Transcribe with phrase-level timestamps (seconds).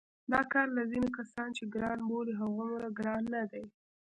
[0.31, 3.63] دا کار لکه ځینې کسان چې ګران بولي هغومره ګران نه دی.